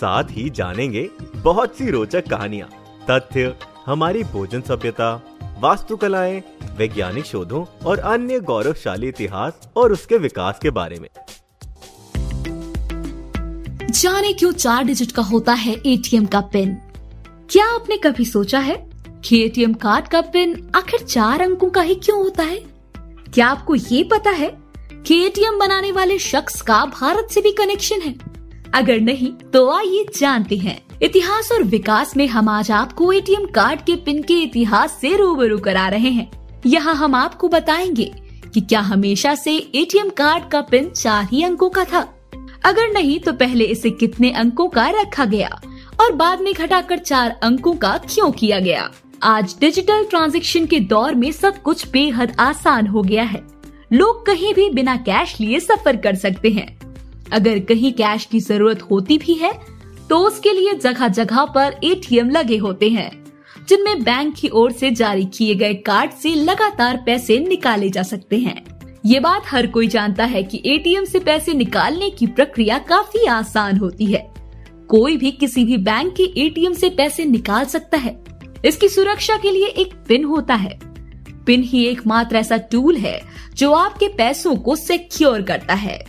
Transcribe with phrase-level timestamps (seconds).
[0.00, 2.68] साथ ही जानेंगे बहुत सी रोचक कहानियाँ,
[3.10, 3.54] तथ्य,
[3.86, 5.14] हमारी भोजन सभ्यता,
[5.60, 6.42] वास्तुकलाएँ,
[6.76, 11.08] वैज्ञानिक शोधों और अन्य गौरवशाली इतिहास और उसके विकास के बारे में।
[13.90, 16.74] जाने क्यों चार डिजिट का होता है एटीएम का पिन
[17.50, 18.76] क्या आपने कभी सोचा है
[19.24, 22.58] कि एटीएम कार्ड का पिन आखिर चार अंकों का ही क्यों होता है?
[23.34, 24.50] क्या आपको ये पता है
[25.06, 28.35] कि एटीएम बनाने वाले शख्स का भारत से भी कनेक्शन है?
[28.76, 33.80] अगर नहीं तो आइए जानते हैं। इतिहास और विकास में हम आज आपको एटीएम कार्ड
[33.80, 38.12] के पिन के इतिहास से रूबरू करा रहे हैं। यहाँ हम आपको बताएँगे
[38.54, 42.00] कि क्या हमेशा से एटीएम कार्ड का पिन चार ही अंकों का था।
[42.64, 45.60] अगर नहीं तो पहले इसे कितने अंकों का रखा गया
[46.00, 48.90] और बाद में घटाकर चार अंकों का क्यों किया गया?
[49.22, 53.42] आज डिजिटल ट्रांजेक्शन के दौर में सब कुछ बेहद आसान हो गया है।
[53.92, 56.85] लोग कहीं भी बिना कैश लिए सफ़र कर सकते हैं।
[57.32, 59.52] अगर कहीं कैश की ज़रूरत होती भी है
[60.10, 63.10] तो उसके लिए जगह जगह पर एटीएम लगे होते हैं,
[63.68, 68.38] जिनमें बैंक की ओर से जारी किए गए कार्ड से लगातार पैसे निकाले जा सकते
[68.38, 68.62] हैं।
[69.04, 73.78] ये बात हर कोई जानता है कि एटीएम से पैसे निकालने की प्रक्रिया काफ़ी आसान
[73.78, 74.26] होती है।
[74.88, 78.16] कोई भी किसी भी बैंक के एटीएम से पैसे निकाल सकता है।
[78.64, 80.78] इसकी सुरक्षा के लिए एक पिन होता है।
[81.46, 83.20] पिन ही एकमात्र ऐसा टूल है,
[83.56, 86.04] जो आपके पैसों को सिक्योर करता है।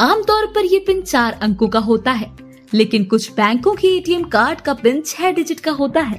[0.00, 2.30] आमतौर पर ये पिन चार अंकों का होता है,
[2.74, 6.18] लेकिन कुछ बैंकों के एटीएम कार्ड का पिन छह डिजिट का होता है।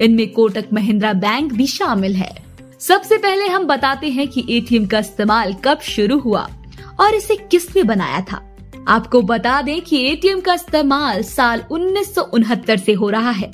[0.00, 2.30] इनमें कोटक महिंद्रा बैंक भी शामिल है।
[2.80, 6.48] सबसे पहले हम बताते हैं कि एटीएम का इस्तेमाल कब शुरू हुआ
[7.00, 8.42] और इसे किसने बनाया था।
[8.88, 12.14] आपको बता दें कि एटीएम का इस्तेमाल साल उन्नीस
[12.84, 13.50] से हो रहा है।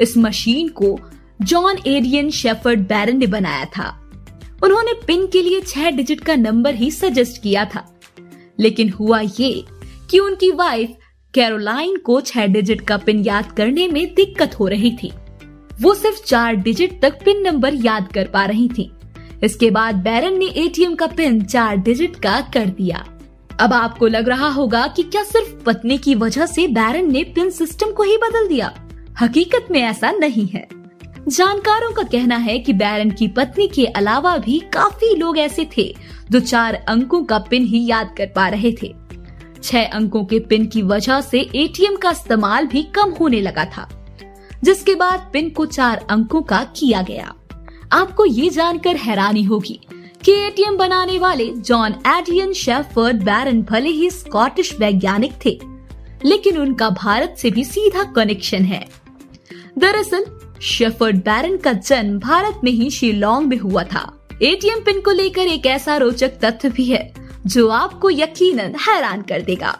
[0.00, 0.98] इस मशीन को
[1.42, 3.88] जॉन एरियन शेफर्ड बैरन ने बनाया था।
[4.64, 7.88] उन्होंने पिन के लिए छह डिजिट का नंबर ही सजेस्ट किया था।
[8.60, 9.64] लेकिन हुआ ये
[10.10, 10.92] कि उनकी वाइफ
[11.34, 15.12] कैरोलाइन को छह डिजिट का पिन याद करने में दिक्कत हो रही थी।
[15.80, 18.92] वो सिर्फ़ चार डिजिट तक पिन नंबर याद कर पा रही थी।
[19.44, 23.06] इसके बाद बैरन ने एटीएम का पिन चार डिजिट का कर दिया।
[23.60, 27.50] अब आपको लग रहा होगा कि क्या सिर्फ़ पत्नी की वजह से बैरन ने पिन
[27.50, 28.74] सिस्टम को ही बदल दिया?
[29.20, 30.68] हकीकत में ऐसा नहीं है।
[31.28, 35.96] जानकारों का कहना है कि बैरन की पत्नी के अलावा भी काफ़ी लोग ऐसे थे
[36.32, 38.94] जो चार अंकों का पिन ही याद कर पा रहे थे।
[39.62, 44.06] छह अंकों के पिन की वजह से एटीएम का इस्तेमाल भी कम होने लगा था,
[44.64, 47.34] जिसके बाद पिन को चार अंकों का किया गया।
[47.92, 49.80] आपको ये जानकर हैरानी होगी
[50.24, 55.60] कि एटीएम बनाने वाले जॉन एडियन शेफर्ड बैरन भले ही स्कॉटिश वैज्ञानिक थे,
[56.24, 58.88] लेकिन उनका भारत से भी सीधा कनेक्शन है।
[59.78, 60.24] दरअसल,
[60.62, 65.46] शेफर्ड बैरन का जन्म भारत में ही शिलोंग में हुआ था। एटीएम पिन को लेकर
[65.46, 67.12] एक ऐसा रोचक तथ्य भी है,
[67.46, 69.76] जो आपको यकीनन हैरान कर देगा।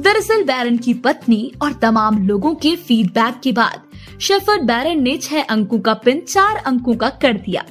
[0.00, 3.82] दरअसल बैरन की पत्नी और तमाम लोगों के फीडबैक के बाद,
[4.20, 7.64] शेफर्ड बैरन ने छह अंकों का पिन चार अंकों का कर दिया।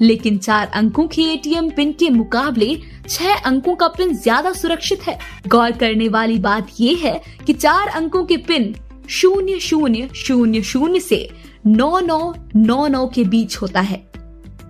[0.00, 2.74] लेकिन चार अंकों के एटीएम पिन के मुकाबले,
[3.08, 5.18] छह अंकों का पिन ज़्यादा सुरक्षित है।
[5.48, 8.74] गौर करने वाली बात ये है कि चार अंकों के पिन
[9.10, 11.28] शून्य शून्य शून्य शून्य से
[11.66, 14.04] नौ नौ नौ नौ के बीच होता है।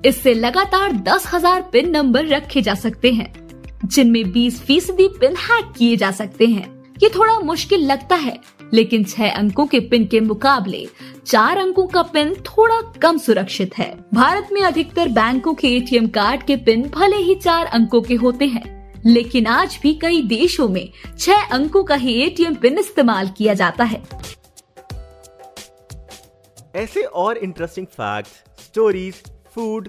[0.06, 3.32] इससे लगातार दस हज़ार पिन नंबर रखे जा सकते हैं,
[3.84, 8.38] जिनमें बीस फ़ीसदी पिन हैक किए जा सकते हैं। ये थोड़ा मुश्किल लगता है,
[8.74, 10.86] लेकिन छह अंकों के पिन के मुकाबले
[11.26, 16.42] चार अंकों का पिन थोड़ा कम सुरक्षित है। भारत में अधिकतर बैंकों के एटीएम कार्ड
[16.42, 18.64] के पिन भले ही चार अंकों के होते हैं,
[19.06, 23.84] लेकिन आज भी कई देशों में छह अंकों का ही एटीएम पिन इस्तेमाल किया जाता
[23.84, 24.02] है।
[26.76, 29.22] ऐसे और interesting fact stories
[29.54, 29.88] food